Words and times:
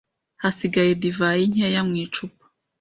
Hasigaye 0.41 0.91
divayi 1.01 1.43
nkeya 1.51 1.81
mu 1.87 1.93
icupa. 2.03 2.43